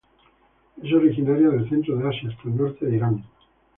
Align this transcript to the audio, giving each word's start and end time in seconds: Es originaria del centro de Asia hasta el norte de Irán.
Es 0.83 0.91
originaria 0.93 1.49
del 1.51 1.69
centro 1.69 1.95
de 1.95 2.07
Asia 2.09 2.27
hasta 2.31 2.49
el 2.49 2.57
norte 2.57 2.87
de 2.87 2.95
Irán. 2.95 3.23